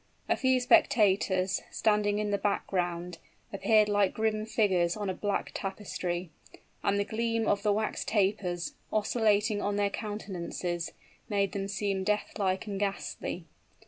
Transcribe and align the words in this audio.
A 0.27 0.35
few 0.35 0.59
spectators, 0.59 1.61
standing 1.69 2.17
in 2.17 2.31
the 2.31 2.39
background, 2.39 3.19
appeared 3.53 3.87
like 3.87 4.15
grim 4.15 4.47
figures 4.47 4.97
on 4.97 5.11
a 5.11 5.13
black 5.13 5.51
tapestry; 5.53 6.31
and 6.81 6.97
the 6.99 7.05
gleam 7.05 7.47
of 7.47 7.61
the 7.61 7.71
wax 7.71 8.03
tapers, 8.03 8.73
oscillating 8.91 9.61
on 9.61 9.75
their 9.75 9.91
countenances, 9.91 10.93
made 11.29 11.51
them 11.51 11.67
seem 11.67 12.03
death 12.03 12.31
like 12.39 12.65
and 12.65 12.79
ghastly. 12.79 13.45